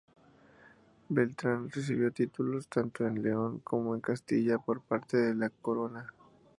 [1.09, 6.11] Beltrán recibió títulos tanto en León como en Castilla por parte de la corona.